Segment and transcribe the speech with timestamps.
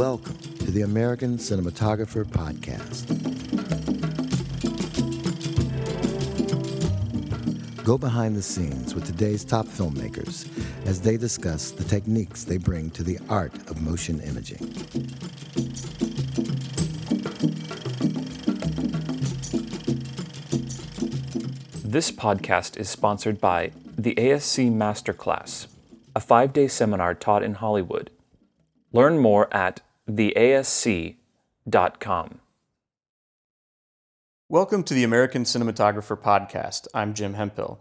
[0.00, 3.04] Welcome to the American Cinematographer Podcast.
[7.84, 10.48] Go behind the scenes with today's top filmmakers
[10.86, 14.72] as they discuss the techniques they bring to the art of motion imaging.
[21.84, 25.66] This podcast is sponsored by the ASC Masterclass,
[26.16, 28.08] a five day seminar taught in Hollywood.
[28.94, 29.82] Learn more at
[30.16, 31.18] theasc.com.
[34.48, 36.88] Welcome to the American Cinematographer Podcast.
[36.92, 37.80] I'm Jim Hemphill.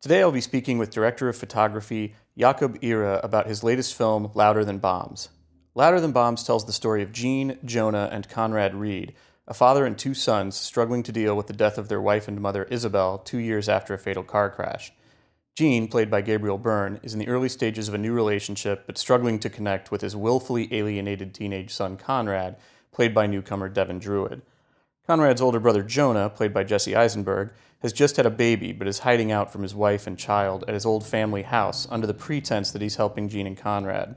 [0.00, 4.64] Today I'll be speaking with Director of Photography Jakob Ihre about his latest film, Louder
[4.64, 5.30] Than Bombs.
[5.74, 9.14] Louder Than Bombs tells the story of Gene, Jonah, and Conrad Reed,
[9.46, 12.40] a father and two sons struggling to deal with the death of their wife and
[12.40, 14.92] mother Isabel two years after a fatal car crash.
[15.60, 18.96] Gene, played by Gabriel Byrne, is in the early stages of a new relationship but
[18.96, 22.56] struggling to connect with his willfully alienated teenage son Conrad,
[22.92, 24.40] played by newcomer Devin Druid.
[25.06, 27.50] Conrad's older brother Jonah, played by Jesse Eisenberg,
[27.82, 30.72] has just had a baby but is hiding out from his wife and child at
[30.72, 34.16] his old family house under the pretense that he's helping Gene and Conrad.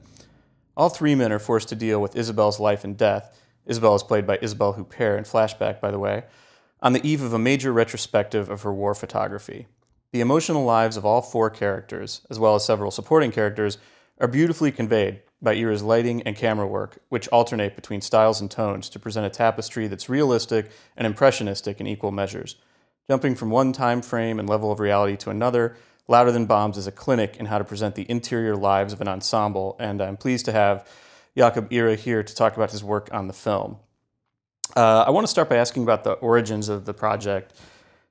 [0.77, 3.37] All three men are forced to deal with Isabel's life and death.
[3.65, 6.23] Isabel is played by Isabelle Huppert in flashback, by the way,
[6.81, 9.67] on the eve of a major retrospective of her war photography.
[10.13, 13.79] The emotional lives of all four characters, as well as several supporting characters,
[14.21, 18.89] are beautifully conveyed by Ihre's lighting and camera work, which alternate between styles and tones
[18.89, 22.57] to present a tapestry that's realistic and impressionistic in equal measures.
[23.09, 25.75] Jumping from one time frame and level of reality to another,
[26.07, 29.07] Louder Than Bombs is a clinic in how to present the interior lives of an
[29.07, 30.87] ensemble, and I'm pleased to have
[31.35, 33.77] Jakob Ihre here to talk about his work on the film.
[34.75, 37.55] Uh, I want to start by asking about the origins of the project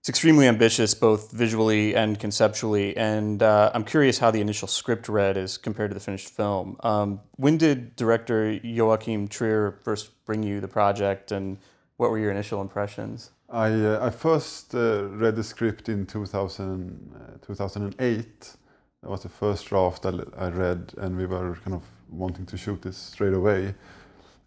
[0.03, 2.97] it's extremely ambitious, both visually and conceptually.
[2.97, 6.77] And uh, I'm curious how the initial script read is compared to the finished film.
[6.81, 11.57] Um, when did director Joachim Trier first bring you the project, and
[11.99, 13.31] what were your initial impressions?
[13.49, 18.57] I, uh, I first uh, read the script in 2000, uh, 2008.
[19.03, 22.57] That was the first draft I, I read, and we were kind of wanting to
[22.57, 23.73] shoot this straight away.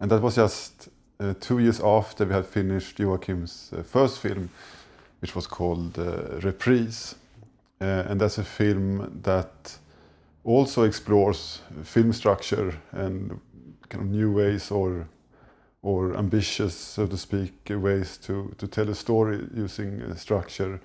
[0.02, 0.90] And that was just
[1.22, 4.50] uh, two years after we had finished Joachim's uh, first film
[5.26, 7.16] which was called uh, Reprise.
[7.82, 9.76] Uh, and that's a film that
[10.44, 13.40] also explores film structure and
[13.90, 15.08] kind of new ways or
[15.82, 20.80] or ambitious, so to speak, ways to, to tell a story using structure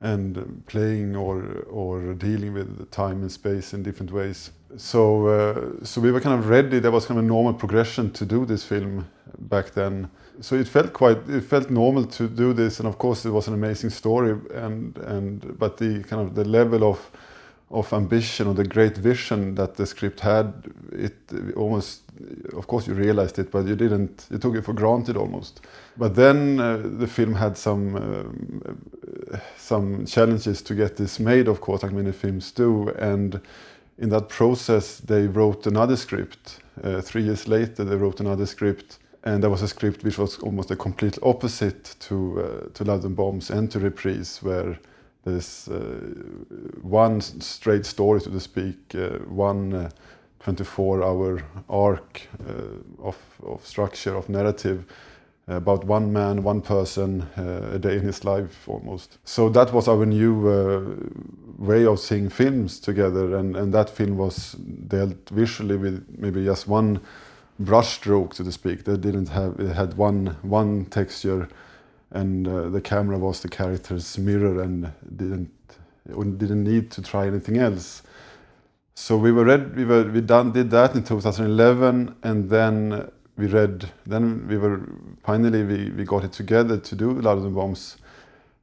[0.00, 4.50] and playing or or dealing with time and space in different ways.
[4.76, 6.78] So uh, so we were kind of ready.
[6.80, 9.06] There was kind of a normal progression to do this film
[9.38, 10.08] back then
[10.40, 13.48] so it felt quite it felt normal to do this and of course it was
[13.48, 17.10] an amazing story and and but the kind of the level of
[17.70, 20.52] of ambition or the great vision that the script had
[20.92, 21.16] it
[21.56, 22.02] almost
[22.52, 25.60] of course you realized it but you didn't you took it for granted almost
[25.96, 31.60] but then uh, the film had some uh, some challenges to get this made of
[31.60, 33.40] course like many films do and
[33.98, 38.98] in that process they wrote another script uh, 3 years later they wrote another script
[39.24, 43.14] and there was a script which was almost a complete opposite to uh, to Than
[43.14, 44.78] Bombs and to Reprise, where
[45.24, 46.00] there's uh,
[46.82, 49.90] one straight story, so to speak, uh, one
[50.44, 54.84] 24-hour uh, arc uh, of of structure of narrative
[55.46, 59.18] about one man, one person, uh, a day in his life almost.
[59.24, 60.48] So that was our new
[61.58, 64.52] way of seeing films together, and and that film was
[64.88, 67.00] dealt visually with maybe just one
[67.62, 68.84] brushstroke, so to speak.
[68.84, 71.48] They didn't have it had one one texture,
[72.10, 75.50] and uh, the camera was the character's mirror, and didn't
[76.06, 78.02] didn't need to try anything else.
[78.94, 79.44] So we were
[79.76, 83.90] we were we done did that in 2011, and then we read.
[84.06, 84.80] Then we were
[85.22, 87.96] finally we, we got it together to do Louder Than Bombs,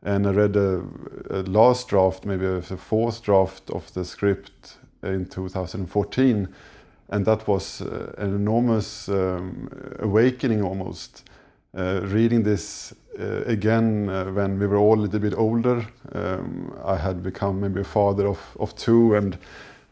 [0.03, 0.83] and I read a,
[1.29, 6.47] a last draft, maybe a, fourth draft of the script in 2014
[7.11, 9.69] and that was uh, an enormous um,
[9.99, 11.23] awakening almost.
[11.73, 16.97] Uh, reading this uh, again when we were all a little bit older, um, I
[16.97, 19.37] had become maybe a father of, of two, and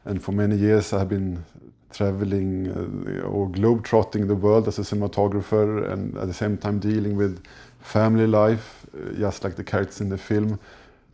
[0.03, 1.45] and for many years I have been
[1.91, 7.15] traveling uh, or globe-trotting the world as a cinematographer and at the same time dealing
[7.15, 7.43] with
[7.79, 10.59] family life, uh, just like the characters in the film.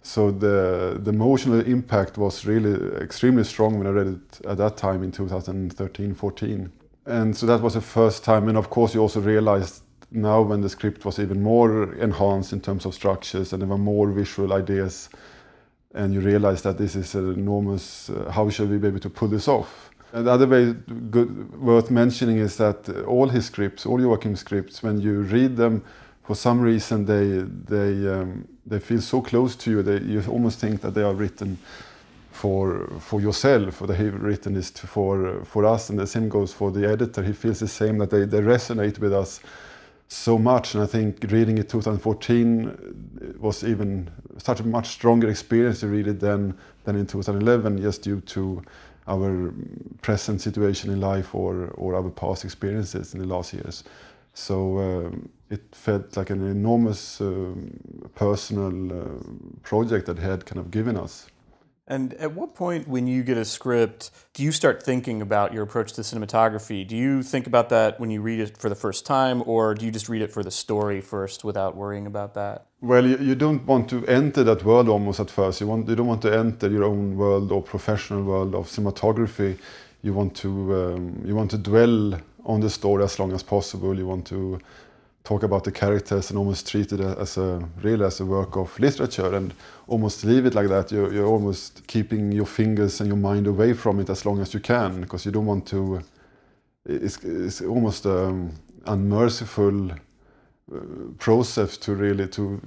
[0.01, 4.77] So the the emotional impact was really extremely strong when I read it at that
[4.77, 6.71] time in 2013, 14.
[7.07, 8.47] And so that was the first time.
[8.47, 9.81] And of course, you also realized
[10.11, 13.77] now when the script was even more enhanced in terms of structures and there were
[13.77, 15.09] more visual ideas,
[15.93, 18.09] and you realize that this is an enormous.
[18.09, 19.89] Uh, how shall we be able to pull this off?
[20.15, 20.71] The other way
[21.11, 25.83] good, worth mentioning is that all his scripts, all Joachim's scripts, when you read them,
[26.23, 29.83] for some reason they they um, they feel so close to you.
[29.83, 31.57] They, you almost think that they are written
[32.31, 35.89] for for yourself, or that he written this for for us.
[35.89, 37.21] And the same goes for the editor.
[37.21, 39.41] He feels the same that they, they resonate with us
[40.07, 40.75] so much.
[40.75, 46.07] And I think reading it 2014 was even such a much stronger experience to read
[46.07, 48.61] it than than in 2011, just due to
[49.07, 49.53] our
[50.01, 53.83] present situation in life or, or our past experiences in the last years.
[54.33, 59.05] So um, it felt like an enormous um, personal uh,
[59.63, 61.27] project that had kind of given us.
[61.87, 65.61] And at what point, when you get a script, do you start thinking about your
[65.61, 66.87] approach to cinematography?
[66.87, 69.85] Do you think about that when you read it for the first time, or do
[69.85, 72.65] you just read it for the story first without worrying about that?
[72.81, 75.61] Well, you, you don't want to enter that world almost at first.
[75.61, 79.57] You want you don't want to enter your own world or professional world of cinematography.
[80.01, 83.95] You want to um, you want to dwell on the story as long as possible.
[83.95, 84.59] You want to
[85.25, 88.79] talk about the characters and almost treat it as a really as a work of
[88.79, 89.53] literature and
[89.87, 90.91] almost leave it like that.
[90.91, 94.53] You're, you're almost keeping your fingers and your mind away from it as long as
[94.53, 96.01] you can because you don't want to.
[96.85, 98.53] It's, it's almost an
[98.85, 100.79] unmerciful uh,
[101.17, 102.61] process to really to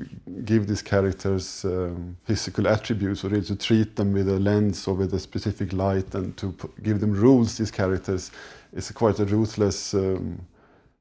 [0.45, 4.95] give these characters um, physical attributes or really to treat them with a lens or
[4.95, 8.31] with a specific light and to give them rules these characters
[8.73, 10.41] is quite a ruthless um,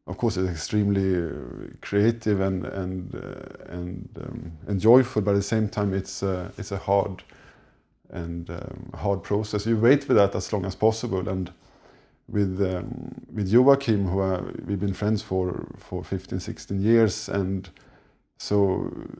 [0.07, 5.37] of course, it's extremely uh, creative and and uh, and, um, and joyful, but at
[5.37, 7.23] the same time, it's uh, it's a hard
[8.09, 9.65] and um, hard process.
[9.65, 11.51] You wait for that as long as possible, and
[12.29, 17.69] with um, with Joachim, who are, we've been friends for for 15, 16 years, and
[18.37, 18.77] so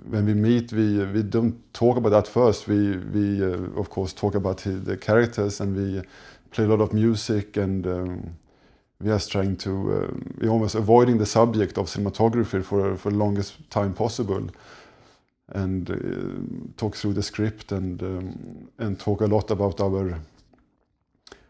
[0.09, 2.67] when we meet, we we don't talk about that first.
[2.67, 6.01] We we uh, of course talk about the characters, and we
[6.51, 8.35] play a lot of music and.
[8.99, 13.11] Um, we are trying to uh, we're almost avoiding the subject of cinematography for for
[13.11, 14.49] the longest time possible.
[15.49, 20.19] And uh, talk through the script and um, and talk a lot about our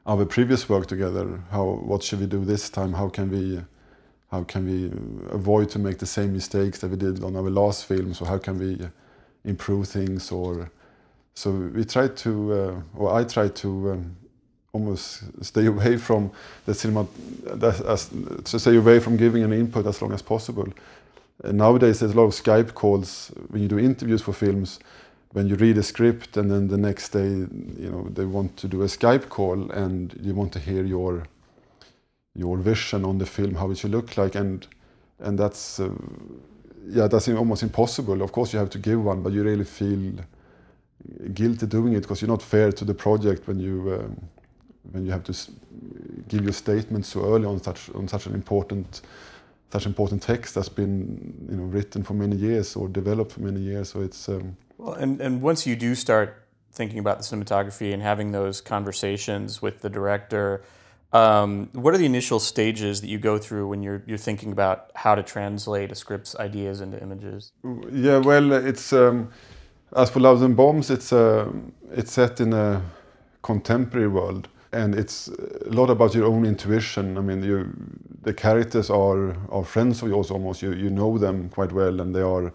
[0.06, 1.42] our previous work together.
[1.52, 2.94] How what should we do this time?
[2.94, 3.62] How can we
[4.32, 4.92] how can we
[5.32, 8.14] avoid to make the same mistakes that we did on our last film?
[8.14, 8.78] So how can we
[9.46, 10.70] improve things or
[11.34, 14.16] so we try to uh, or I try to um,
[14.78, 16.32] almost stay away from
[16.66, 17.08] the cinema,
[17.62, 18.10] as,
[18.44, 20.68] to stay away from giving an input as long as possible.
[21.44, 24.80] And nowadays, there's a lot of Skype calls when you do interviews for films.
[25.34, 27.30] When you read a script and then the next day,
[27.84, 31.24] you know, they want to do a Skype call and you want to hear your
[32.34, 34.68] your vision on the film, how it should look like, and
[35.20, 35.90] and that's uh,
[36.90, 38.22] yeah, that's almost impossible.
[38.22, 40.14] Of course, you have to give one, but you really feel
[41.34, 44.16] guilty doing it because you're not fair to the project when you um,
[44.92, 45.34] when you have to
[46.28, 49.02] give your statement so early on such on such an important
[49.72, 53.60] such important text that's been you know written for many years or developed for many
[53.60, 53.90] years.
[53.90, 58.02] So it's um, well, and and once you do start thinking about the cinematography and
[58.02, 60.64] having those conversations with the director.
[61.14, 64.92] Um, what are the initial stages that you go through when you're you're thinking about
[64.94, 67.54] how to translate a script's ideas into images?
[67.92, 69.30] Yeah, well, it's um,
[69.96, 71.50] as for Louder Than Bombs, it's uh,
[71.92, 72.82] it's set in a
[73.42, 77.18] contemporary world, and it's a lot about your own intuition.
[77.18, 77.74] I mean, you,
[78.24, 80.62] the characters are are friends of yours almost.
[80.62, 82.52] You you know them quite well, and they are,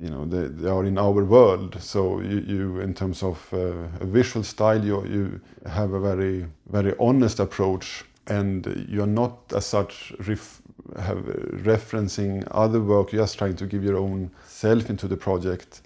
[0.00, 1.76] you know, they, they are in our world.
[1.80, 6.46] So you, you in terms of uh, a visual style, you you have a very
[6.70, 10.62] very honest approach, and you are not as such ref,
[10.96, 11.18] have
[11.64, 13.12] referencing other work.
[13.12, 15.82] You're just trying to give your own self into the project,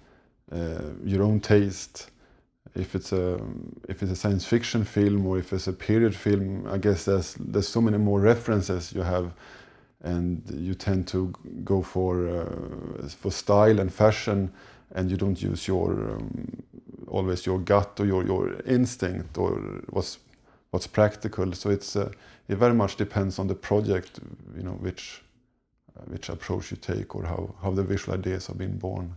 [0.52, 2.11] uh, your own taste
[2.74, 3.38] if it's a
[3.88, 7.34] if it's a science fiction film or if it's a period film, I guess there's
[7.34, 9.32] there's so many more references you have,
[10.02, 11.32] and you tend to
[11.64, 14.52] go for uh, for style and fashion,
[14.94, 16.62] and you don't use your um,
[17.08, 19.50] always your gut or your your instinct or
[19.90, 20.18] what's
[20.70, 21.52] what's practical.
[21.52, 22.10] So it's uh,
[22.48, 24.20] it very much depends on the project,
[24.56, 25.22] you know, which
[25.96, 29.14] uh, which approach you take or how how the visual ideas are being born.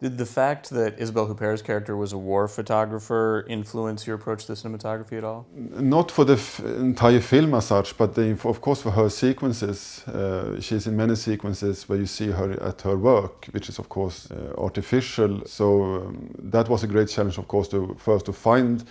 [0.00, 4.52] Did the fact that Isabelle Huppert's character was a war photographer influence your approach to
[4.52, 5.44] cinematography at all?
[5.56, 10.06] Not for the f- entire film as such, but the, of course for her sequences.
[10.06, 13.88] Uh, she's in many sequences where you see her at her work, which is of
[13.88, 15.44] course uh, artificial.
[15.46, 18.84] So um, that was a great challenge, of course, to first to find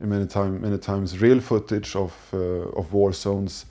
[0.00, 3.66] many time many times real footage of uh, of war zones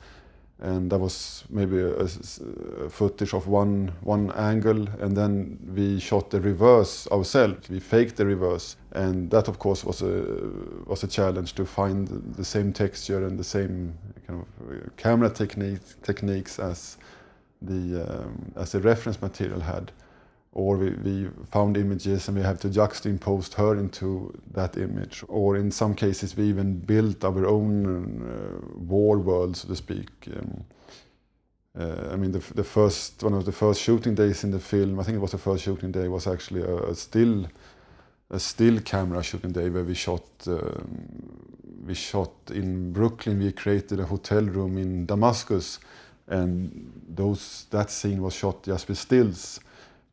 [0.60, 4.88] and that was maybe a, a, footage of one one angle.
[5.00, 7.70] And then we shot the reverse ourselves.
[7.70, 8.76] We faked the reverse.
[8.94, 10.26] And that of course was a
[10.86, 13.94] was a challenge to find the same texture and the same
[14.26, 16.98] kind of camera technique, techniques as
[17.62, 19.92] the um, as the reference material had
[20.58, 25.24] or we, we, found images and we have to juxtapose her into that image.
[25.28, 30.10] Or in some cases, we even built our own uh, war world, so to speak.
[30.36, 30.66] Um,
[31.80, 35.00] uh, I mean, the, the, first one of the first shooting days in the film,
[35.00, 37.46] I think it was the first shooting day, was actually a, a still
[38.32, 41.46] a still camera shooting day where we shot um,
[41.86, 43.38] we shot in Brooklyn.
[43.38, 45.80] We created a hotel room in Damascus,
[46.28, 49.60] and those that scene was shot just with stills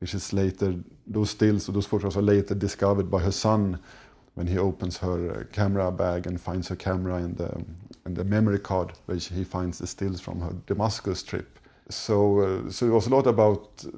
[0.05, 0.75] which is later,
[1.07, 3.81] those stills, those photographs are later discovered by her son
[4.35, 7.65] when he opens her camera bag and finds her camera in the,
[8.05, 11.59] the memory card, where he finds the stills from her Damascus trip.
[11.89, 13.93] So, uh, so it was a lot about uh,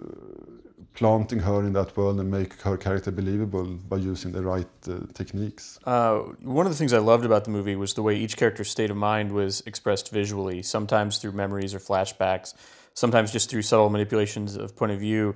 [0.95, 5.01] planting her in that world and make her character believable by using the right uh,
[5.13, 5.81] techniques.
[5.85, 8.71] Uh, one of the things I loved about the movie was the way each character's
[8.71, 12.55] state of mind was expressed visually, sometimes through memories or flashbacks,
[12.95, 15.35] sometimes just through subtle manipulations of point of view.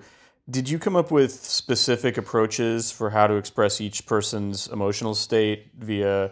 [0.50, 5.69] Did you come up with specific approaches for how to express each person's emotional state
[5.78, 6.30] via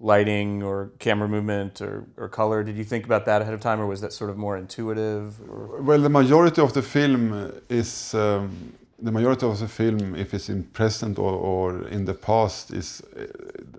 [0.00, 2.62] lighting or camera movement or, or color?
[2.62, 5.40] Did you think about that ahead of time, or was that sort of more intuitive?
[5.50, 5.82] Or?
[5.82, 10.48] Well, the majority of the film is um, the majority of the film, if it's
[10.48, 13.26] in present or, or in the past, is uh,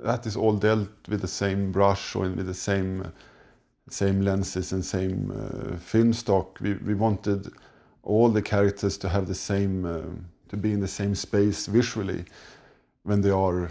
[0.03, 3.11] that is all dealt with the same brush or with the same
[3.89, 6.59] same lenses and same uh, film stock.
[6.61, 7.51] We we wanted
[8.09, 10.01] all the characters to have the same, uh,
[10.49, 12.25] to be in the same space visually
[13.03, 13.69] when they are uh,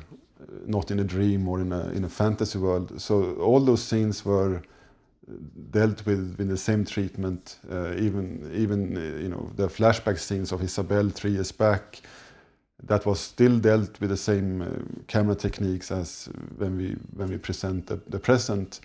[0.67, 3.01] not in a dream or in a, in a fantasy world.
[3.01, 5.33] So all those scenes were uh,
[5.71, 7.59] dealt with with the same treatment.
[7.71, 12.01] Uh, even even uh, you know the flashback scenes of Isabelle three years back,
[12.85, 14.67] that was still dealt with the same uh,
[15.09, 18.81] camera techniques as when we when we present the, the present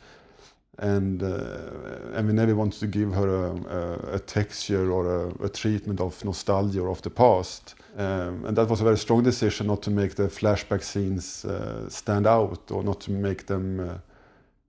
[0.80, 6.00] and uh, never wanted to give her a, a, a texture or a, a, treatment
[6.00, 7.76] of nostalgia or of the past.
[7.96, 11.88] Um, and that was a very strong decision not to make the flashback scenes uh,
[11.90, 13.98] stand out or not to make them, uh,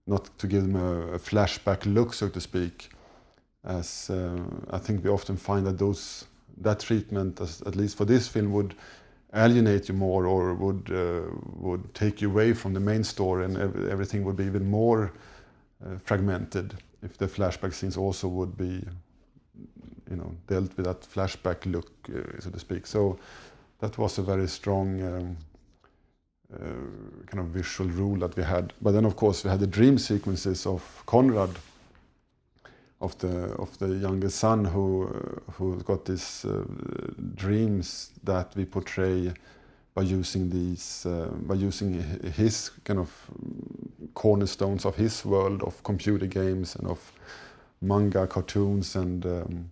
[0.05, 2.89] not to give them a, flashback look, so to speak.
[3.63, 4.37] As uh,
[4.69, 6.25] I think we often find that those
[6.61, 8.75] that treatment, as, at least for this film, would
[9.33, 11.21] alienate you more or would uh,
[11.55, 13.57] would take you away from the main story, and
[13.89, 15.11] everything would be even more
[16.03, 18.83] fragmented if the flashback scenes also would be
[20.09, 22.85] you know dealt with that flashback look uh, so to speak.
[22.87, 23.17] So
[23.79, 25.37] that was a very strong um,
[26.53, 28.73] uh, kind of visual rule that we had.
[28.81, 31.51] But then of course we had the dream sequences of Conrad
[33.01, 35.07] of the of the younger son who
[35.53, 36.63] who got these uh,
[37.35, 39.33] dreams that we portray
[39.93, 42.01] by using these uh, by using
[42.35, 43.09] his kind of
[44.15, 47.11] cornerstones of his world of computer games and of
[47.81, 49.69] manga cartoons and um,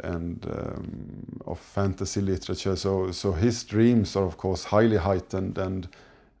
[0.00, 5.88] and um, of fantasy literature so so his dreams are of course highly heightened and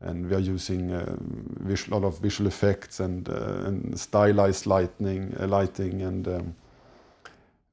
[0.00, 1.16] and we are using uh,
[1.66, 6.54] a lot of visual effects and uh, and stylized lighting uh, lighting and um,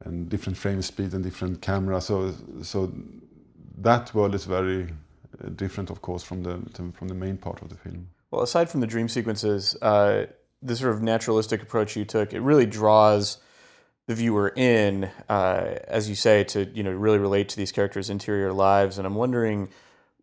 [0.06, 2.92] and different frame speed and different camera so so
[3.78, 4.88] that world is very
[5.44, 6.60] uh, different, of course, from the
[6.94, 8.08] from the main part of the film.
[8.34, 10.26] Well, aside from the dream sequences, uh,
[10.64, 13.38] the sort of naturalistic approach you took, it really draws
[14.08, 18.10] the viewer in, uh, as you say, to you know really relate to these characters'
[18.10, 18.98] interior lives.
[18.98, 19.70] And I'm wondering,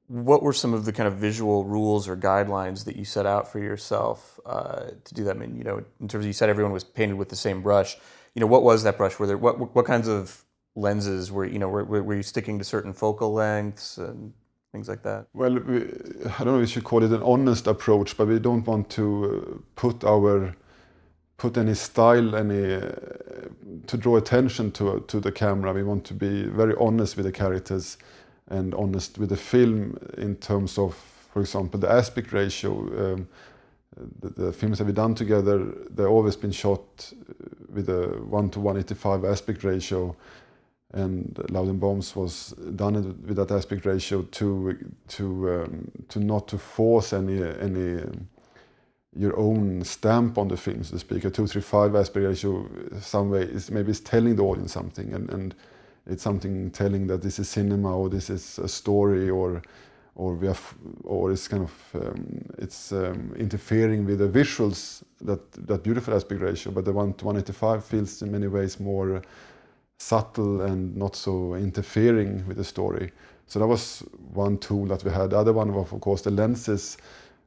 [0.09, 3.47] what were some of the kind of visual rules or guidelines that you set out
[3.47, 5.37] for yourself uh, to do that?
[5.37, 7.63] I mean, you know, in terms of you said everyone was painted with the same
[7.63, 7.97] brush.
[8.35, 9.21] You know, what was that brush?
[9.21, 12.65] Were there what what kinds of lenses were you know were, were you sticking to
[12.65, 14.33] certain focal lengths and
[14.73, 15.27] things like that?
[15.35, 18.39] Well, we, I don't know if we should call it an honest approach, but we
[18.39, 20.55] don't want to uh, put our
[21.37, 22.91] put any style, any uh,
[23.87, 25.73] to draw attention to to the camera.
[25.73, 27.99] We want to be very honest with the characters
[28.49, 30.95] and honest with the film in terms of,
[31.33, 33.13] for example, the aspect ratio.
[33.13, 33.29] Um,
[34.21, 35.59] the, the, films that we've done together,
[35.91, 37.13] they've always been shot
[37.69, 40.17] with a 1 to 185 aspect ratio
[40.93, 41.35] and
[41.81, 42.95] Bombs was done
[43.27, 44.77] with that aspect ratio to
[45.09, 48.29] to um, to not to force any any um,
[49.15, 51.25] your own stamp on the film, so to speak.
[51.25, 52.69] A two three five aspect ratio,
[53.01, 55.55] some way is maybe it's telling the audience something, and, and
[56.07, 59.63] it's something telling that this is cinema or this is a story or
[60.17, 65.41] or we have, or it's kind of um, it's um, interfering with the visuals that
[65.53, 66.73] that beautiful aspect ratio.
[66.73, 69.23] But the one to 185 feels in many ways more
[70.01, 73.13] subtle and not so interfering with the story.
[73.47, 74.01] So that was
[74.33, 75.31] one tool that we had.
[75.31, 76.97] The other one was of course the lenses,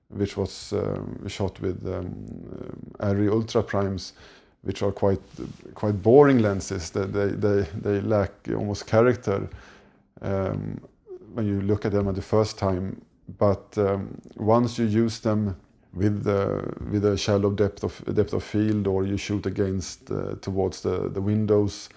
[0.10, 2.14] which was um, shot with um,
[3.00, 4.14] Arri ultra primes,
[4.62, 5.22] which are quite
[5.74, 6.90] quite boring lenses.
[6.90, 9.50] They they they, they lack almost character.
[10.22, 10.80] Um,
[11.34, 13.02] when you look at them at the first time.
[13.38, 15.56] But um, once you use them
[15.94, 16.26] with
[16.92, 21.10] with a shallow depth of depth of field, or you shoot against uh, towards the
[21.10, 21.90] the windows,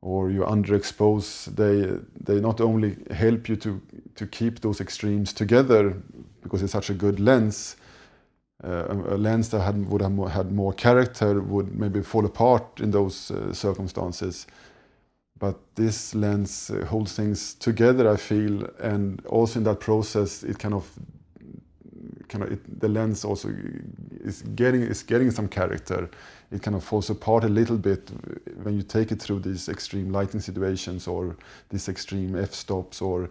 [0.00, 3.80] or you underexpose, they they not only help you to
[4.14, 5.94] to keep those extremes together
[6.42, 7.76] because it's such a good lens.
[8.64, 12.80] Uh, a, lens that had, would have more, had more character would maybe fall apart
[12.80, 14.48] in those uh, circumstances
[15.38, 20.58] but this lens uh, holds things together i feel and also in that process it
[20.58, 20.90] kind of
[22.28, 23.48] kind of it, the lens also
[24.20, 26.10] is getting is getting some character
[26.50, 28.10] it kind of falls apart a little bit
[28.62, 31.36] when you take it through these extreme lighting situations or
[31.68, 33.28] these extreme f-stops or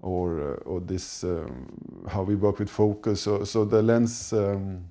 [0.00, 1.66] or uh, or this um,
[2.08, 4.84] how we work with focus so so the lens um,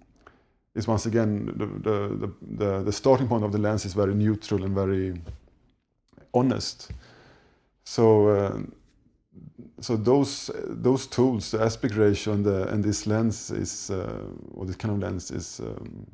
[0.75, 4.63] is once again the, the the the starting point of the lens is very neutral
[4.63, 5.13] and very
[6.33, 6.91] honest.
[7.83, 8.59] So uh,
[9.79, 14.23] so those those tools, the aspect ratio and the and this lens is uh,
[14.53, 16.07] or this kind of lens is um,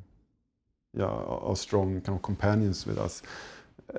[0.98, 3.22] yeah are strong kind of companions with us.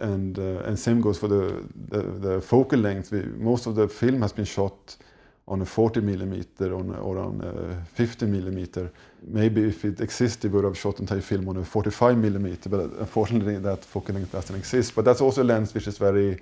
[0.01, 3.13] And uh, and same goes for the the, the focal length.
[3.13, 4.97] We, most of the film has been shot
[5.49, 8.91] on a 40 millimeter on, or on a 50 millimeter.
[9.27, 12.81] Maybe if it existed, we would have shot entire film on a 45 millimeter, but
[12.81, 14.95] unfortunately that focal length doesn't exist.
[14.95, 16.39] But that's also a lens which is very,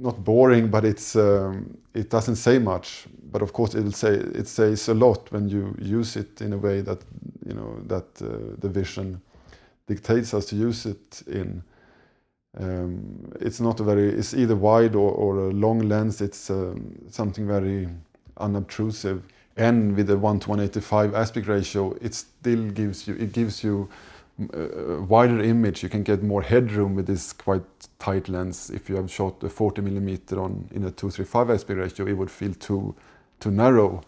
[0.00, 3.06] not boring, but it's um, it doesn't say much.
[3.30, 6.58] But of course, it'll say it says a lot when you use it in a
[6.58, 6.98] way that
[7.46, 9.20] you know that uh, the vision
[9.86, 11.62] dictates us to use it in.
[12.56, 16.20] Um, it's not a very it's either wide or, or a long lens.
[16.20, 17.88] It's um, something very
[18.38, 19.22] unobtrusive.
[19.56, 23.88] And with the 1 to 185 aspect ratio it still gives you it gives you
[24.52, 25.82] a wider image.
[25.82, 27.62] You can get more headroom with this quite
[27.98, 28.70] tight lens.
[28.70, 32.30] If you have shot a 40 millimeter on in a 235 aspect ratio it would
[32.30, 32.94] feel too
[33.40, 34.02] too narrow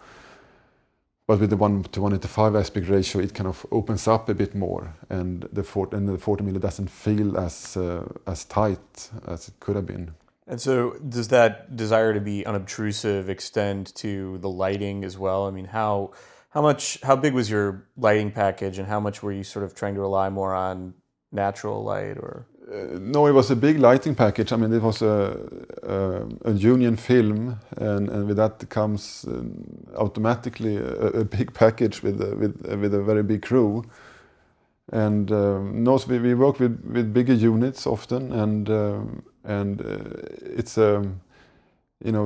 [1.27, 4.29] but with the 1:1 to, 1 to 185 aspect ratio it kind of opens up
[4.29, 8.45] a bit more and the 40, and the 40 millimeter doesn't feel as uh, as
[8.45, 10.15] tight as it could have been
[10.49, 15.47] and so, does that desire to be unobtrusive extend to the lighting as well?
[15.47, 16.13] I mean, how
[16.51, 19.75] how much how big was your lighting package, and how much were you sort of
[19.75, 20.95] trying to rely more on
[21.33, 22.47] natural light or?
[22.69, 24.53] Uh, no, it was a big lighting package.
[24.53, 25.39] I mean, it was a,
[25.85, 32.03] a, a union film, and, and with that comes um, automatically a, a, big package
[32.03, 33.85] with a, with with a very big crew.
[34.93, 39.81] And um, no, so we, we work with, with bigger units often, and um, and
[39.81, 41.21] uh, it's um,
[42.05, 42.25] you know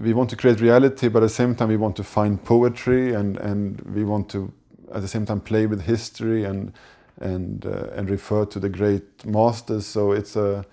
[0.00, 3.12] we want to create reality but at the same time we want to find poetry
[3.12, 4.50] and and we want to
[4.94, 6.72] at the same time play with history and
[7.20, 10.64] and uh, and refer to the great masters so it's a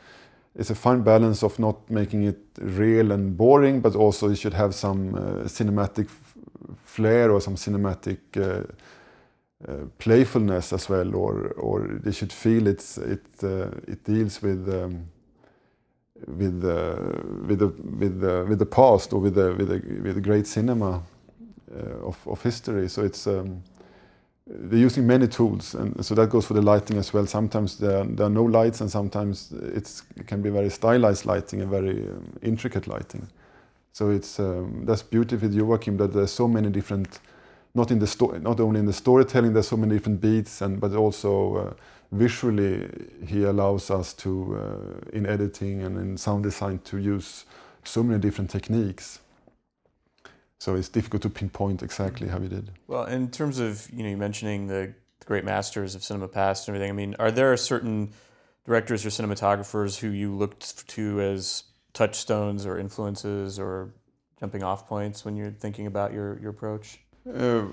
[0.55, 4.53] it's a fine balance of not making it real and boring but also it should
[4.53, 6.09] have some uh, cinematic
[6.83, 8.63] flair or some cinematic uh,
[9.67, 14.67] uh, playfulness as well or or they should feel it's it uh, it deals with
[14.69, 15.05] um,
[16.27, 16.97] with the
[17.47, 20.47] with the with the with the past or with the with the with the great
[20.47, 21.03] cinema
[21.75, 22.89] uh, of of history.
[22.89, 23.63] So it's um,
[24.49, 27.27] they're using many tools, and so that goes for the lighting as well.
[27.27, 31.61] Sometimes there are, there are no lights, and sometimes it can be very stylized lighting
[31.61, 33.27] and very um, intricate lighting.
[33.93, 37.19] So it's um, that's beauty with Joachim that there's so many different,
[37.75, 39.53] not in the story, not only in the storytelling.
[39.53, 41.73] There's so many different beats, and but also uh,
[42.11, 42.89] visually
[43.27, 47.45] he allows us to, uh, in editing and in sound design, to use
[47.83, 49.19] so many different techniques.
[50.59, 52.71] So it's difficult to pinpoint exactly how we did.
[52.87, 56.67] Well, in terms of you know, you mentioning the, the great masters of cinema past
[56.67, 56.91] and everything.
[56.91, 58.11] I mean, are there certain
[58.65, 63.93] directors or cinematographers who you looked to as touchstones or influences or
[64.39, 66.99] jumping off points when you're thinking about your, your approach?
[67.33, 67.63] Uh,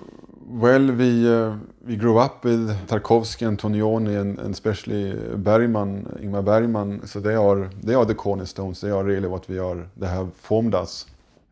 [0.44, 7.06] well, we uh, we grew up with Tarkovsky, Antonioni, and, and especially Bergman, Ingmar Bergman.
[7.06, 8.80] So they are they are the cornerstones.
[8.80, 9.88] They are really what we are.
[9.96, 11.06] They have formed us.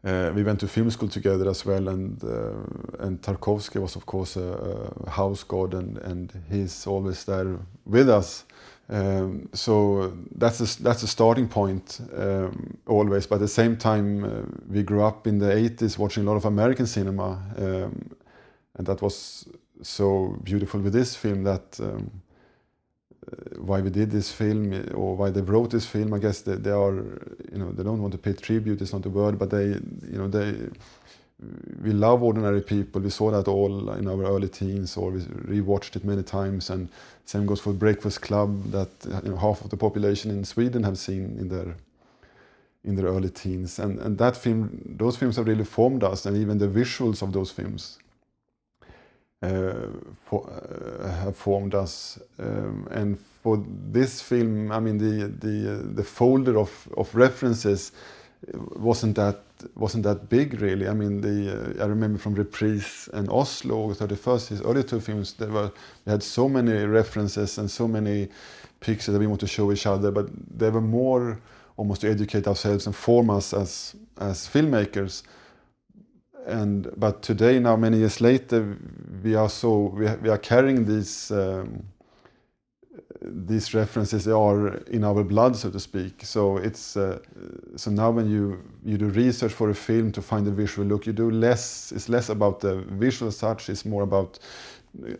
[0.04, 4.06] Uh, we went to film school together as well, and uh, and Tarkovsky was of
[4.06, 8.44] course a, a house god, and and he's always there with us
[8.88, 13.26] Um, so that's a, that's a starting point um, always.
[13.26, 16.36] But at the same time, uh, we grew up in the 80s watching a lot
[16.36, 18.10] of American cinema, um,
[18.76, 19.48] and that was
[19.82, 22.10] so beautiful with this film that um,
[23.24, 26.12] Eh, why we did this film eh, or why they wrote this film.
[26.14, 26.94] I guess they, they are
[27.52, 28.82] you know they don't want to pay tribute.
[28.82, 30.68] It's not the word, but they you know they
[31.82, 33.00] we love ordinary people.
[33.00, 36.70] We saw that all in our early teens, or we rewatched it many times.
[36.70, 36.88] And
[37.24, 38.88] same goes for Breakfast Club, that
[39.24, 41.74] you know, half of the population in Sweden have seen in their
[42.84, 43.78] in their early teens.
[43.78, 47.32] And and that film, those films have really formed us, and even the visuals of
[47.32, 47.98] those films
[50.26, 52.18] for, uh, have formed us.
[52.38, 57.92] Um, and for this film, I mean, the the the folder of of references
[58.76, 59.40] wasn't that
[59.76, 60.88] wasn't that big really.
[60.88, 65.34] I mean, the uh, I remember from Reprise and Oslo, 31st, his early two films,
[65.34, 65.70] they were
[66.04, 68.28] they had so many references and so many
[68.80, 71.40] pictures that we want to show each other, but they were more
[71.76, 75.22] almost to educate ourselves and form us as as filmmakers.
[76.46, 78.76] And but today, now many years later,
[79.22, 81.30] we are so we, we are carrying these.
[81.30, 81.84] Um,
[83.26, 86.24] these references are in our blood, so to speak.
[86.24, 87.20] So it's uh,
[87.76, 91.06] so now when you you do research for a film to find a visual look,
[91.06, 91.92] you do less.
[91.92, 93.68] It's less about the visual such.
[93.70, 94.38] It's more about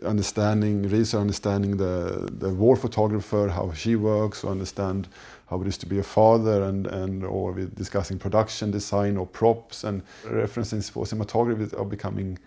[0.03, 5.07] understanding, research, understanding the the war photographer, how she works, or understand
[5.47, 9.27] how it is to be a father, and and or we're discussing production design or
[9.27, 12.39] props and references for cinematography are becoming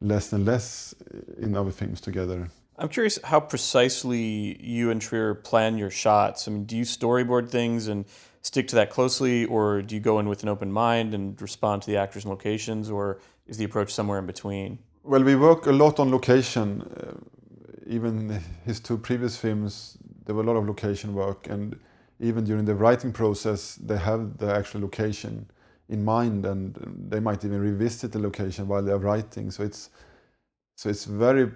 [0.00, 0.94] less and less
[1.38, 2.48] in our films together.
[2.78, 6.48] I'm curious how precisely you and Trier plan your shots.
[6.48, 8.04] I mean, do you storyboard things and
[8.40, 11.82] stick to that closely, or do you go in with an open mind and respond
[11.82, 14.78] to the actors and locations, or is the approach somewhere in between?
[15.04, 16.82] Well, we work a lot on location.
[16.82, 17.12] Uh,
[17.86, 21.78] even his two previous films, there were a lot of location work, and
[22.22, 25.46] even during the writing process, they have the actual location
[25.88, 26.74] in mind, and
[27.08, 29.50] they might even revisit the location while they are writing.
[29.50, 29.90] So it's
[30.76, 31.50] so it's very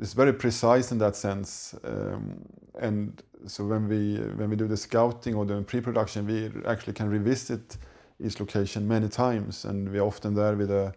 [0.00, 1.74] it's very precise in that sense.
[1.84, 2.44] Um,
[2.78, 7.10] and so when we when we do the scouting or the pre-production, we actually can
[7.10, 7.76] revisit
[8.24, 10.94] each location many times, and we're often there with a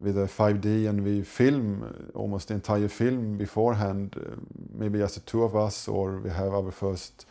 [0.00, 4.36] with a 5D, and we film almost the entire film beforehand, uh,
[4.72, 7.26] maybe just the two of us, or we have our first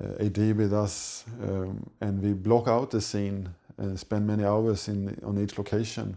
[0.00, 4.88] uh, AD with us, um, and we block out the scene and spend many hours
[4.88, 6.16] in on each location.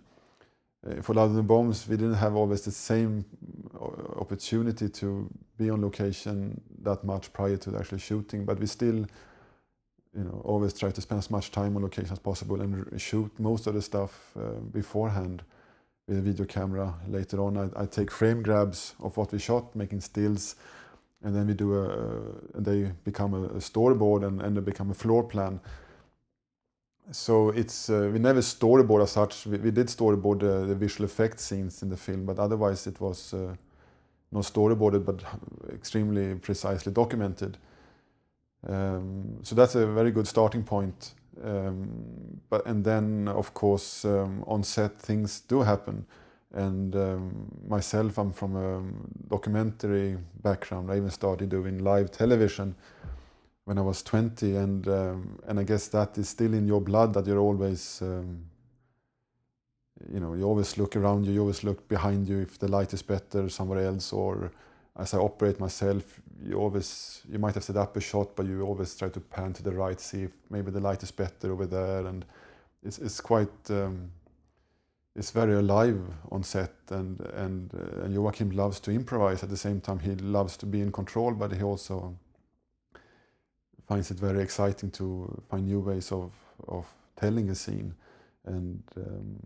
[0.88, 3.26] Uh, for Louder the Bombs, we didn't have always the same
[3.80, 9.06] uh, opportunity to be on location that much prior to actually shooting, but we still,
[10.18, 13.32] you know, always try to spend as much time on location as possible and shoot
[13.40, 15.44] most of the stuff uh, beforehand
[16.08, 16.94] with a video camera.
[17.08, 20.56] Later on, I, I, take frame grabs of what we shot, making stills,
[21.24, 24.90] and then we do a, a they become a, a storyboard and, and they become
[24.90, 25.60] a floor plan
[27.12, 29.46] so it's uh, we never storyboard as such.
[29.48, 33.02] We, we did storyboard the, the, visual effects scenes in the film, but otherwise it
[33.02, 33.56] was uh,
[34.32, 35.24] not storyboarded, but
[35.74, 37.58] extremely precisely documented.
[38.68, 41.14] Um, so that's a very good starting point.
[41.44, 46.06] Um, but and then of course um, on set things do happen.
[46.52, 48.82] And um, myself, I'm from a
[49.30, 50.92] documentary background.
[50.92, 52.76] I even started doing live television
[53.66, 57.14] when I was 20, and um, and I guess that is still in your blood
[57.14, 58.44] that you're always, um,
[60.12, 62.94] you know, you always look around you, you always look behind you if the light
[62.94, 64.52] is better somewhere else, or
[65.00, 68.62] as I operate myself, you always you might have set up a shot, but you
[68.62, 71.66] always try to pan to the right, see if maybe the light is better over
[71.66, 72.26] there, and
[72.84, 73.50] it's it's quite.
[73.70, 74.12] Um,
[75.16, 76.00] it's very alive
[76.32, 79.44] on set, and and uh, and Joachim loves to improvise.
[79.44, 82.16] At the same time, he loves to be in control, but he also
[83.90, 86.32] finds it very exciting to find new ways of,
[86.68, 86.86] of
[87.16, 87.96] telling a scene.
[88.46, 89.40] And, um,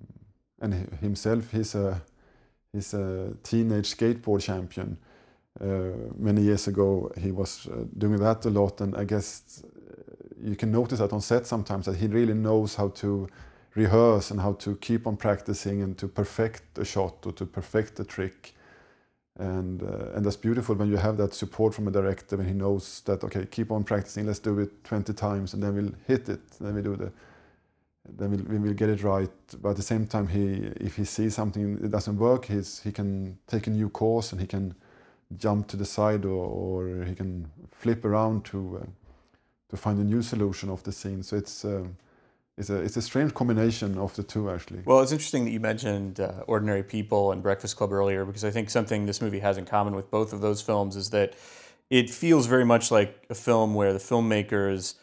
[0.60, 2.02] and himself, he's a,
[2.74, 4.98] he's a teenage skateboard champion.
[5.62, 9.70] Uh, many years ago, he was uh, doing that a lot, and I guess uh,
[10.42, 13.28] you can notice that on set sometimes that he really knows how to
[13.76, 18.00] rehearse and how to keep on practicing and to perfect a shot or to perfect
[18.00, 18.54] a trick.
[19.40, 22.54] And uh, and that's beautiful when you have that support from a director when he
[22.54, 26.30] knows that okay keep on practicing let's do it 20 times and then we'll hit
[26.30, 27.12] it then we do the
[28.08, 29.32] then we'll, we will get it right.
[29.60, 32.92] But at the same time he if he sees something that doesn't work he's he
[32.92, 34.76] can take a new course and he can
[35.38, 38.86] jump to the side or, or he can flip around to uh,
[39.70, 41.84] to find a new solution of the scene so it's uh,
[42.58, 44.82] it's a it's a strange combination of the two actually.
[44.86, 48.52] Well, it's interesting that you mentioned uh, Ordinary People and Breakfast Club earlier because I
[48.52, 51.34] think something this movie has in common with both of those films is that
[51.90, 54.96] it feels very much like a film where the filmmakers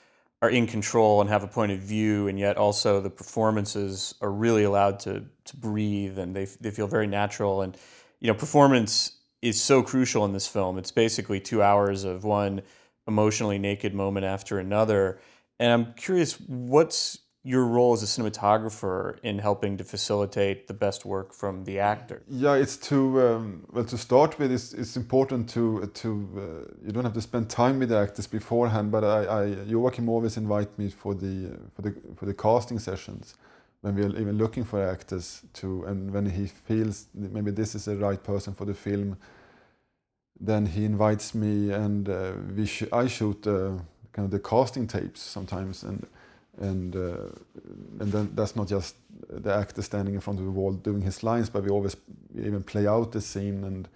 [0.42, 4.30] are in control and have a point of view, and yet also the performances are
[4.30, 7.62] really allowed to to breathe and they they feel very natural.
[7.62, 7.76] And
[8.20, 9.12] you know, performance
[9.42, 10.78] is so crucial in this film.
[10.78, 12.62] It's basically two hours of one
[13.06, 15.18] emotionally naked moment after another.
[15.58, 21.06] And I'm curious, what's your role as a cinematographer in helping to facilitate the best
[21.06, 22.22] work from the actor?
[22.28, 24.52] Yeah, it's to um, well to start with.
[24.52, 28.26] It's, it's important to to uh, you don't have to spend time with the actors
[28.26, 28.92] beforehand.
[28.92, 33.34] But I, I Joachim always invite me for the for the for the casting sessions
[33.82, 37.96] when we're even looking for actors to and when he feels maybe this is the
[37.96, 39.16] right person for the film.
[40.38, 43.72] Then he invites me and uh, we sh- I shoot uh,
[44.12, 46.06] kind of the casting tapes sometimes and
[46.58, 47.28] and uh,
[48.00, 48.96] and then that's not just
[49.28, 51.96] the actor standing in front of the wall doing his lines, but we always
[52.38, 53.88] even play out the scene and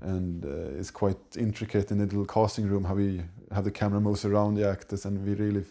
[0.00, 4.00] and uh, it's quite intricate in the little casting room how we have the camera
[4.00, 5.64] moves around the actors and we really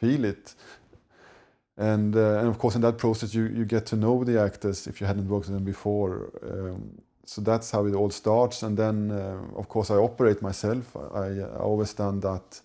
[0.00, 0.54] feel it.
[1.78, 4.86] And, uh, and of course, in that process, you, you get to know the actors
[4.86, 6.30] if you hadn't worked with them before.
[6.42, 6.90] Um,
[7.24, 8.62] so that's how it all starts.
[8.62, 10.96] And then, uh, of course, I operate myself.
[10.96, 12.60] I, I always done that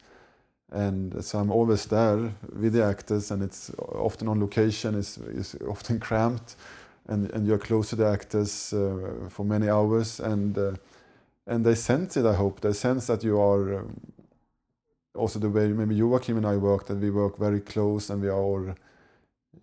[0.73, 4.95] and so I'm always there with the actors, and it's often on location.
[4.95, 6.56] is is often cramped,
[7.08, 10.73] and and you're close to the actors uh, for many hours, and uh,
[11.45, 12.26] and they sense it.
[12.26, 13.80] I hope they sense that you are.
[13.80, 13.95] Um,
[15.15, 18.30] also, the way maybe Joachim and I work, that we work very close, and we
[18.30, 18.73] are all,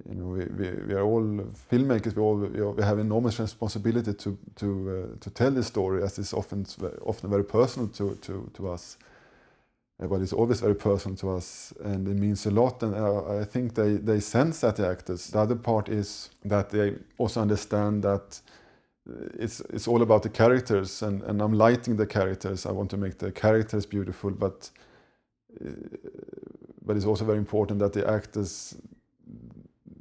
[0.08, 1.22] you know, we, we, we are all
[1.70, 2.14] filmmakers.
[2.14, 6.32] We all we have enormous responsibility to to uh, to tell this story, as it's
[6.34, 6.66] often
[7.04, 8.96] often very personal to to to us
[10.08, 13.44] but it's always very personal to us and it means a lot and uh, i
[13.44, 18.02] think they, they sense that the actors the other part is that they also understand
[18.02, 18.40] that
[19.38, 22.96] it's it's all about the characters and, and i'm lighting the characters i want to
[22.96, 24.70] make the characters beautiful but
[25.64, 25.70] uh,
[26.86, 28.76] but it's also very important that the actors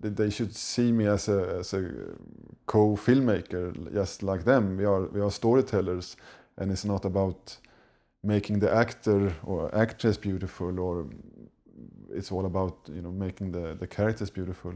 [0.01, 1.91] they should see me as a as a
[2.65, 4.77] co-filmmaker just like them.
[4.77, 6.15] We are we are storytellers
[6.57, 7.57] and it's not about
[8.23, 11.07] making the actor or actress beautiful or
[12.11, 14.73] it's all about you know making the, the characters beautiful.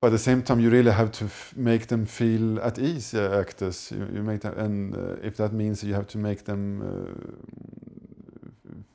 [0.00, 3.38] But at the same time you really have to make them feel at ease uh,
[3.40, 3.92] actors.
[3.92, 7.81] You, you make them and uh, if that means you have to make them uh,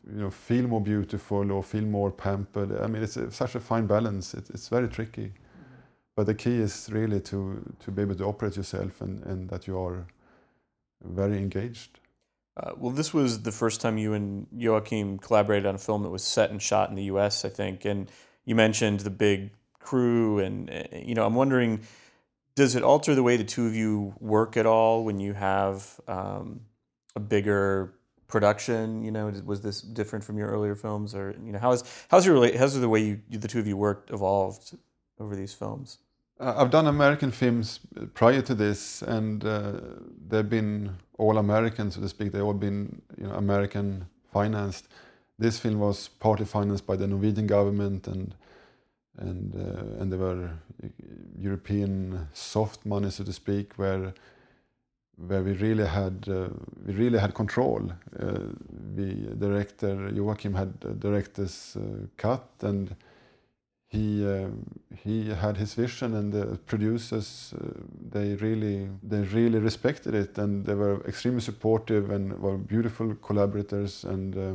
[0.10, 3.60] you know feel more beautiful or feel more pampered i mean it's a, such a
[3.60, 5.32] fine balance it, it's very tricky
[6.16, 9.68] but the key is really to to be able to operate yourself and, and that
[9.68, 10.06] you are
[11.04, 12.00] very engaged
[12.58, 16.10] uh, well, this was the first time you and Joachim collaborated on a film that
[16.10, 17.86] was set and shot in the U.S., I think.
[17.86, 18.12] And
[18.46, 21.82] you mentioned the big crew, and uh, you know, I'm wondering,
[22.56, 26.00] does it alter the way the two of you work at all when you have
[26.08, 26.62] um,
[27.16, 27.94] a bigger
[28.28, 29.04] production?
[29.04, 32.26] You know, was this different from your earlier films, or you know, how is how's
[32.26, 34.78] your how's the way you the two of you worked evolved
[35.20, 36.00] over these films?
[36.40, 37.80] Uh, I've done American films
[38.14, 39.74] prior to this, and uh,
[40.28, 42.32] they've been all American, so to speak.
[42.32, 44.88] They've all been you know, American financed.
[45.40, 48.36] This film was partly financed by the Norwegian government, and
[49.18, 50.52] and uh, and there were
[51.40, 54.14] European soft money, so to speak, where
[55.18, 56.50] where we really had uh,
[56.86, 57.92] we really had control.
[58.20, 58.40] Uh,
[58.96, 62.96] the director Joachim had director's uh, cut and
[63.88, 64.50] he uh,
[64.96, 67.68] he had his vision and the producers uh,
[68.12, 74.04] they really they really respected it and they were extremely supportive and were beautiful collaborators
[74.04, 74.54] and uh,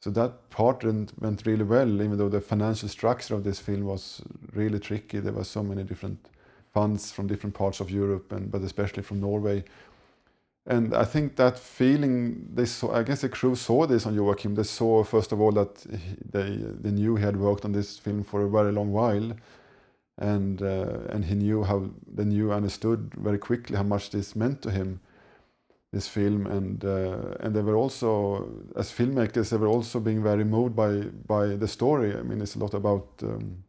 [0.00, 4.20] so that part went really well even though the financial structure of this film was
[4.52, 6.18] really tricky there were so many different
[6.74, 9.64] funds from different parts of Europe and but especially from Norway
[10.66, 14.54] and I think that feeling they saw, I guess the crew saw this on Joachim.
[14.54, 17.98] They saw first of all that he, they they knew he had worked on this
[17.98, 19.36] film for a very long while,
[20.18, 24.62] and uh, and he knew how they knew understood very quickly how much this meant
[24.62, 25.00] to him,
[25.92, 30.44] this film, and uh, and they were also as filmmakers they were also being very
[30.44, 32.16] moved by by the story.
[32.16, 33.62] I mean, it's a lot about um,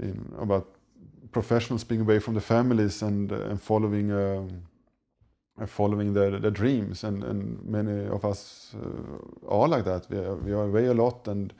[0.00, 0.75] in, about
[1.36, 4.10] professionals being away from the families and uh, and following.
[4.12, 4.62] Um,
[5.66, 7.04] following their, their dreams.
[7.04, 10.06] And, and many of us uh, are like that.
[10.10, 11.52] We are, we are away a lot and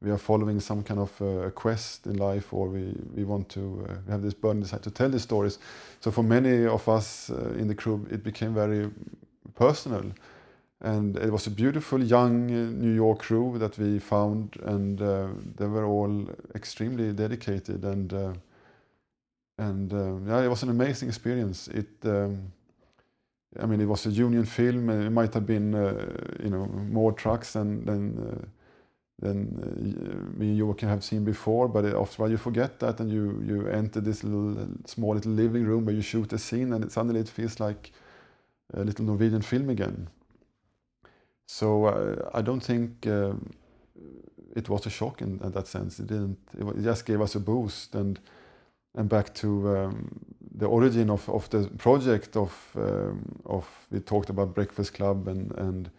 [0.00, 3.86] we are following some kind of uh, quest in life or we, we want to
[3.88, 5.58] uh, we have this burning desire to tell these stories.
[6.00, 8.88] So for many of us uh, in the crew it became very
[9.56, 10.04] personal.
[10.80, 15.26] And it was a beautiful young uh, New York crew that we found, and uh,
[15.56, 18.32] they were all extremely dedicated and uh,
[19.60, 21.68] and uh, yeah, it was an amazing experience.
[21.68, 22.52] It, um,
[23.60, 24.88] I mean, it was a union film.
[24.88, 28.46] It might have been, uh, you know, more trucks than than uh,
[29.20, 31.68] than uh, me and have seen before.
[31.68, 35.66] But after while, you forget that, and you you enter this little small little living
[35.66, 37.92] room where you shoot a scene, and it, suddenly it feels like
[38.72, 40.08] a little Norwegian film again.
[41.46, 43.50] So uh, I don't think um,
[44.56, 46.00] it was a shock in, in that sense.
[46.00, 46.38] It didn't.
[46.56, 48.20] It just gave us a boost and
[48.94, 50.08] and back to um,
[50.54, 55.52] the origin of, of the project of um, of we talked about Breakfast Club and
[55.58, 55.90] and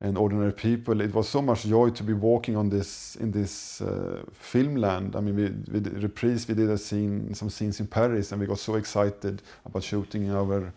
[0.00, 1.00] and ordinary people.
[1.00, 5.16] It was so much joy to be walking on this in this uh, film land.
[5.16, 6.46] I mean, we, we did reprise.
[6.48, 10.24] We did a scene, some scenes in Paris, and we got so excited about shooting
[10.24, 10.72] in our,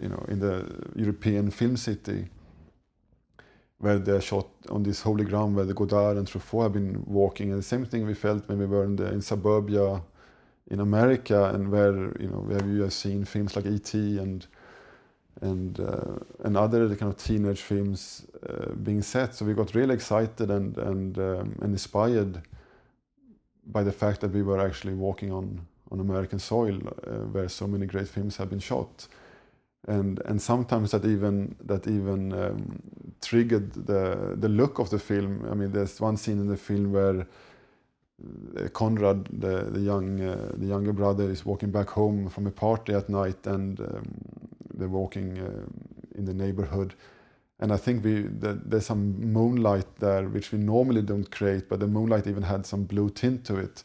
[0.00, 2.28] you know, in the European film city
[3.78, 7.50] where they shot on this holy ground where the Godard and Truffaut have been walking.
[7.50, 10.00] And the same thing we felt when we were in, the, in suburbia
[10.70, 14.18] in America and where you know where you have seen films like E.T.
[14.18, 14.46] and
[15.40, 19.34] and uh, and other kind of teenage films uh, being set.
[19.34, 22.42] So we got really excited and and um, and inspired
[23.66, 27.66] by the fact that we were actually walking on on American soil uh, where so
[27.66, 29.08] many great films have been shot.
[29.88, 32.80] And and sometimes that even that even um,
[33.20, 35.44] triggered the the look of the film.
[35.50, 37.26] I mean, there's one scene in the film where
[38.72, 42.94] Conrad, the the young uh, the younger brother, is walking back home from a party
[42.94, 44.04] at night, and um,
[44.74, 46.94] they're walking um in the neighborhood.
[47.60, 51.80] And I think we the, there's some moonlight there, which we normally don't create, but
[51.80, 53.84] the moonlight even had some blue tint to it.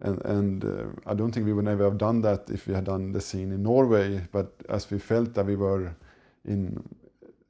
[0.00, 2.84] And, and uh, I don't think we would ever have done that if we had
[2.84, 4.20] done the scene in Norway.
[4.30, 5.94] But as we felt that we were
[6.44, 6.82] in,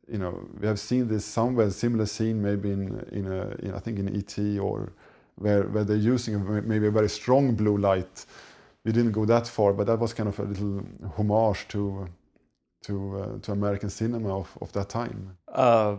[0.08, 3.74] you know, we have seen this somewhere a similar scene, maybe in in, a, in
[3.74, 4.92] I think in ET or
[5.36, 8.26] where where they're using maybe a very strong blue light.
[8.84, 10.84] We didn't go that far, but that was kind of a little
[11.16, 12.08] homage to
[12.84, 15.36] to uh, to American cinema of, of that time.
[15.52, 15.96] Uh,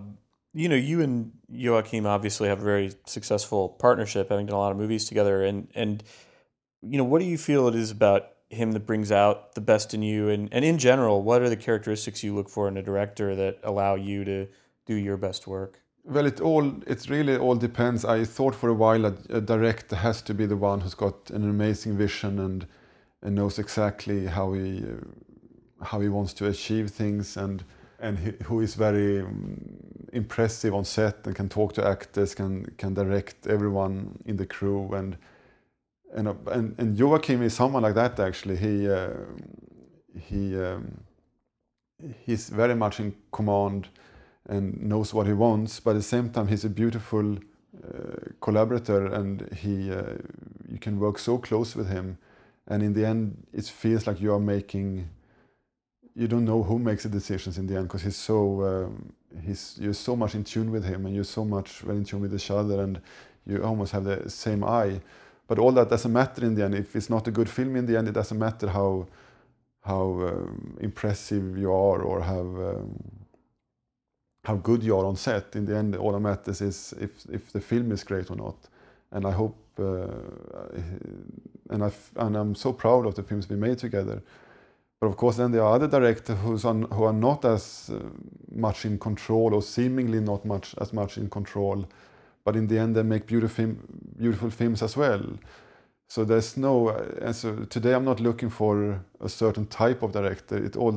[0.53, 4.71] you know, you and Joachim obviously have a very successful partnership, having done a lot
[4.71, 5.43] of movies together.
[5.43, 6.03] And and
[6.81, 9.93] you know, what do you feel it is about him that brings out the best
[9.93, 10.29] in you?
[10.29, 13.59] And and in general, what are the characteristics you look for in a director that
[13.63, 14.47] allow you to
[14.85, 15.81] do your best work?
[16.07, 18.05] Well, it all it really all depends.
[18.05, 21.29] I thought for a while that a director has to be the one who's got
[21.31, 22.65] an amazing vision and
[23.23, 24.85] and knows exactly how he
[25.81, 27.63] how he wants to achieve things and
[27.99, 29.59] and he, who is very um,
[30.13, 34.93] impressive on set and can talk to actors, can can direct everyone in the crew
[34.93, 35.17] and
[36.13, 38.57] and and, and Joachim is someone like that actually.
[38.57, 39.09] He uh,
[40.19, 41.01] he um,
[42.25, 43.89] he's very much in command
[44.47, 49.05] and knows what he wants, but at the same time he's a beautiful uh, collaborator
[49.07, 50.15] and he uh,
[50.69, 52.17] you can work so close with him.
[52.67, 55.09] And in the end it feels like you are making
[56.15, 59.13] you don't know who makes the decisions in the end because he's so um,
[59.45, 62.21] he's you're so much in tune with him and you're so much well in tune
[62.21, 62.99] with each other and
[63.45, 64.99] you almost have the same eye.
[65.47, 66.75] But all that doesn't matter in the end.
[66.75, 69.07] If it's not a good film in the end it doesn't matter how
[69.83, 72.99] how um, impressive you are or how um,
[74.47, 75.55] how good you are on set.
[75.55, 78.55] In the end, all that matters is if if the film is great or not.
[79.11, 80.07] And I hope, uh,
[81.69, 84.21] and I and I'm so proud of the films we made together.
[85.01, 87.99] But of course, then there are other directors who's on, who are not as uh,
[88.55, 91.85] much in control or seemingly not much as much in control.
[92.43, 93.75] But in the end, they make beautiful
[94.17, 95.21] beautiful films as well.
[96.07, 96.89] So there's no.
[97.21, 100.65] And so today, I'm not looking for a certain type of director.
[100.65, 100.93] It all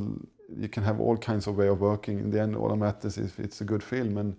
[0.57, 2.19] you can have all kinds of way of working.
[2.19, 4.37] In the end, all that matters is if it's a good film and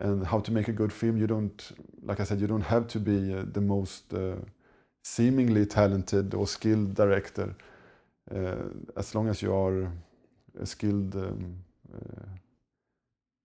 [0.00, 1.16] and how to make a good film.
[1.16, 1.72] You don't,
[2.02, 4.36] like I said, you don't have to be uh, the most uh,
[5.02, 7.54] seemingly talented or skilled director.
[8.34, 9.90] Uh, as long as you are
[10.60, 11.56] a skilled, um,
[11.94, 12.26] uh,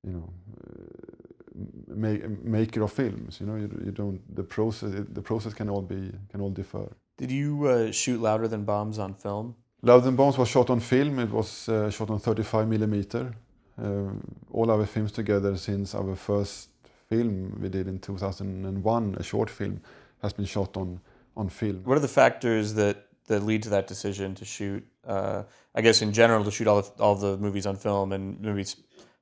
[0.04, 0.30] you know,
[0.60, 3.40] uh, ma- maker of films.
[3.40, 4.20] You know, you, you don't.
[4.36, 6.88] The process, the process can all be can all differ.
[7.18, 9.56] Did you uh, shoot Louder Than Bombs on film?
[9.86, 11.20] Louder Than Bombs was shot on film.
[11.20, 13.34] It was uh, shot on 35 millimeter.
[13.78, 14.12] Uh,
[14.52, 16.70] all our films together since our first
[17.10, 19.82] film we did in 2001, a short film,
[20.22, 21.00] has been shot on
[21.36, 21.82] on film.
[21.84, 24.86] What are the factors that that lead to that decision to shoot?
[25.06, 25.44] Uh,
[25.76, 28.66] I guess in general to shoot all the, all the movies on film, and maybe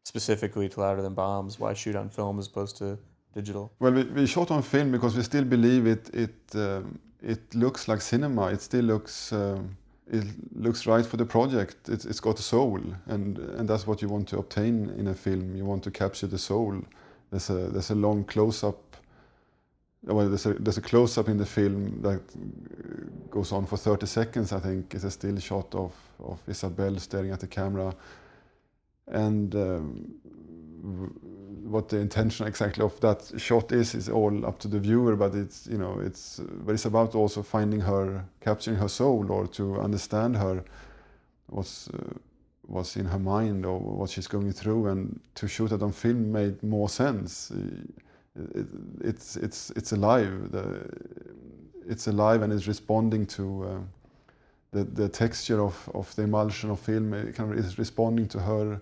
[0.04, 1.60] specifically to Louder Than Bombs.
[1.60, 3.00] Why shoot on film as opposed to
[3.34, 3.72] digital?
[3.80, 6.10] Well, we, we shot on film because we still believe it.
[6.14, 8.52] It um, it looks like cinema.
[8.52, 9.34] It still looks.
[9.34, 9.78] Um,
[10.12, 11.88] it looks right for the project.
[11.88, 15.16] It's, it's got a soul, and and that's what you want to obtain in a
[15.16, 15.56] film.
[15.56, 16.82] You want to capture the soul.
[17.32, 18.98] There's a there's a long close up.
[20.04, 22.22] Well, there's a there's a close up in the film that
[23.32, 24.52] goes on for 30 seconds.
[24.52, 27.96] I think it's a still shot of of Isabelle staring at the camera,
[29.08, 29.56] and.
[29.56, 31.22] Um,
[31.72, 35.34] what the intention exactly of that shot is is all up to the viewer but
[35.36, 39.80] it's you know it's but it's about also finding her capturing her soul or to
[39.80, 40.64] understand her
[41.48, 42.14] what's uh,
[42.72, 46.32] what's in her mind or what she's going through and to shoot it on film
[46.32, 47.52] made more sense.
[47.52, 48.68] It, it,
[49.02, 50.90] it's it's it's alive the,
[51.88, 53.80] it's alive and it's responding to uh,
[54.72, 57.14] the the texture of of the emulsion of film.
[57.14, 58.80] It kind of is responding to her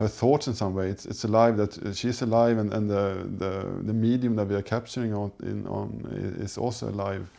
[0.00, 0.88] her thoughts in some way.
[0.88, 4.54] It's, it's alive that uh, she's alive, and, and the, the the medium that we
[4.54, 6.06] are capturing on in on
[6.40, 7.30] is also alive.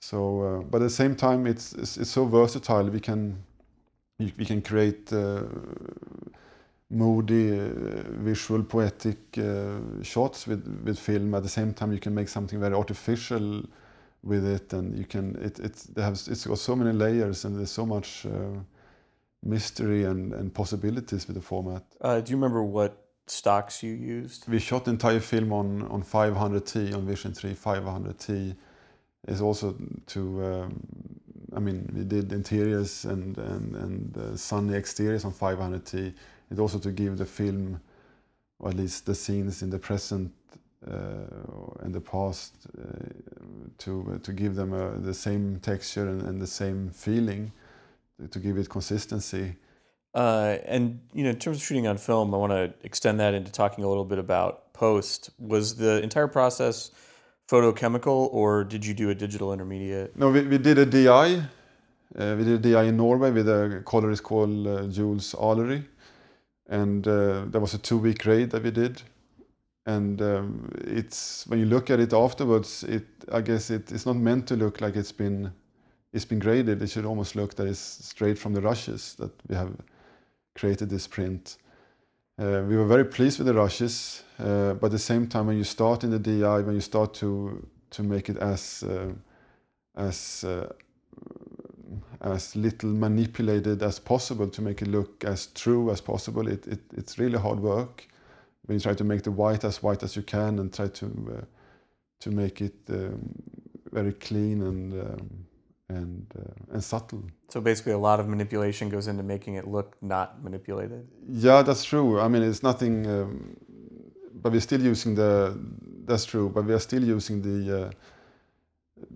[0.00, 2.84] So, uh, but at the same time, it's, it's, it's so versatile.
[2.84, 3.36] We can
[4.18, 5.42] we can create uh,
[6.90, 7.72] moody, uh,
[8.22, 11.34] visual, poetic uh, shots with with film.
[11.34, 13.62] At the same time, you can make something very artificial
[14.22, 17.72] with it, and you can it it has it's got so many layers, and there's
[17.72, 18.26] so much
[19.42, 21.82] mystery and, and possibilities with the format.
[22.00, 24.48] Uh, do you remember what stocks you used?
[24.48, 28.56] We shot the entire film on, on 500T, on Vision 3 500T.
[29.28, 29.76] Is also
[30.06, 30.82] to, um,
[31.54, 36.14] I mean, we did interiors and, and, and uh, sunny exteriors on 500T.
[36.50, 37.78] It also to give the film,
[38.60, 40.32] or at least the scenes in the present
[40.90, 41.26] uh,
[41.80, 42.82] and the past, uh,
[43.76, 47.52] to, to give them uh, the same texture and, and the same feeling
[48.30, 49.56] to give it consistency.
[50.14, 53.34] Uh, and you know, in terms of shooting on film, I want to extend that
[53.34, 55.30] into talking a little bit about post.
[55.38, 56.90] Was the entire process
[57.48, 60.16] photochemical, or did you do a digital intermediate?
[60.16, 61.42] No, we, we did a DI.
[62.18, 65.84] Uh, we did a DI in Norway with a colorist called uh, Jules Allery,
[66.68, 69.02] and uh, that was a two-week grade that we did.
[69.86, 74.16] And um, it's when you look at it afterwards, it I guess it, it's not
[74.16, 75.52] meant to look like it's been
[76.12, 79.54] it's been graded, it should almost look that it's straight from the rushes that we
[79.54, 79.74] have
[80.54, 81.56] created this print.
[82.38, 85.56] Uh, we were very pleased with the rushes, uh, but at the same time, when
[85.56, 89.12] you start in the DI, when you start to to make it as uh,
[89.96, 90.72] as uh,
[92.22, 96.80] as little manipulated as possible to make it look as true as possible, it, it
[96.96, 98.08] it's really hard work.
[98.66, 101.06] When you try to make the white as white as you can and try to
[101.06, 101.44] uh,
[102.20, 103.34] to make it um,
[103.92, 105.46] very clean and um,
[105.96, 107.22] and uh, and subtle.
[107.48, 111.06] So basically, a lot of manipulation goes into making it look not manipulated.
[111.28, 112.20] Yeah, that's true.
[112.20, 113.56] I mean, it's nothing, um,
[114.42, 115.58] but we're still using the.
[116.06, 117.58] That's true, but we are still using the.
[117.78, 117.90] Uh,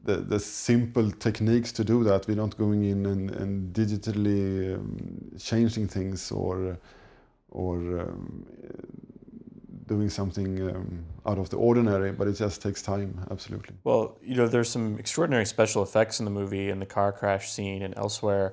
[0.05, 2.27] the, the simple techniques to do that.
[2.27, 6.79] We're not going in and, and digitally um, changing things or
[7.51, 8.47] or um,
[9.95, 13.74] doing something um, out of the ordinary, but it just takes time, absolutely.
[13.84, 17.45] Well, you know, there's some extraordinary special effects in the movie, in the car crash
[17.55, 18.47] scene and elsewhere.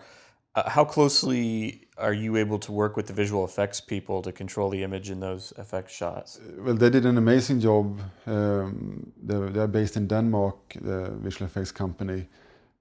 [0.53, 4.69] Uh, how closely are you able to work with the visual effects people to control
[4.69, 6.29] the image in those effects shots?
[6.39, 7.85] Uh, well, they did an amazing job.
[8.25, 12.27] Um, they're, they're, based in Denmark, the visual effects company.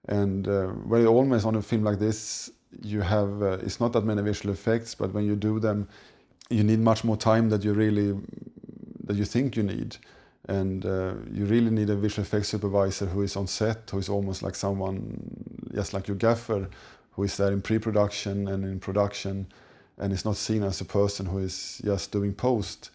[0.08, 2.50] And uh, very almost on a film like this,
[2.82, 5.88] you have, uh, it's not that many visual effects, but when you do them,
[6.50, 8.18] you need much more time that you really
[9.04, 9.96] that you think you need.
[10.48, 14.08] And uh, you really need a visual effects supervisor who is on set who is
[14.08, 15.16] almost like someone
[15.74, 16.68] just like your gaffer
[17.12, 19.46] who is there in pre-production and in production
[19.98, 22.90] and is not seen as a person who is just doing post.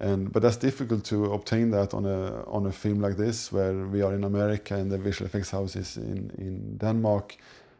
[0.00, 3.86] And but that's difficult to obtain that on a on a film like this where
[3.86, 7.36] we are in America and the visual effects house is in in Denmark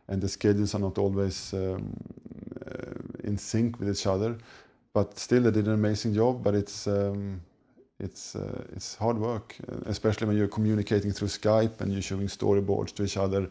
[0.08, 1.96] and the schedules are not always um,
[2.66, 2.92] uh,
[3.24, 4.36] in sync with each other
[4.92, 6.42] but still they did an amazing job.
[6.42, 7.40] But it's um,
[7.98, 12.94] it's uh, it's hard work, especially when you're communicating through Skype and you're showing storyboards
[12.94, 13.48] to each other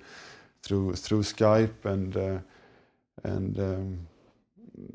[0.64, 2.40] through through Skype and uh,
[3.24, 4.08] and um,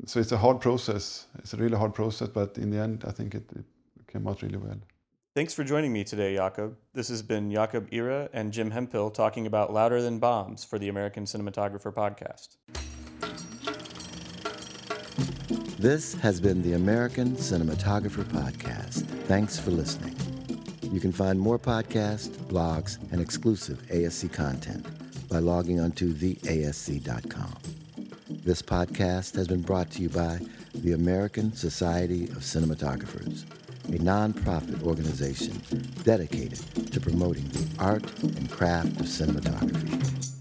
[0.05, 1.27] so it's a hard process.
[1.39, 3.65] It's a really hard process, but in the end, I think it, it
[4.07, 4.77] came out really well.
[5.35, 6.77] Thanks for joining me today, Jakob.
[6.93, 10.87] This has been Jakob Ihre and Jim Hemphill talking about Louder Than Bombs for the
[10.87, 12.55] American Cinematographer podcast.
[15.79, 19.05] This has been the American Cinematographer Podcast.
[19.27, 20.15] Thanks for listening.
[20.91, 24.85] You can find more podcasts, blogs, and exclusive ASC content
[25.29, 27.53] by logging onto theasc.com.
[28.43, 30.39] This podcast has been brought to you by
[30.73, 33.43] the American Society of Cinematographers,
[33.89, 35.61] a nonprofit organization
[36.03, 36.59] dedicated
[36.91, 40.34] to promoting the art and craft of cinematography.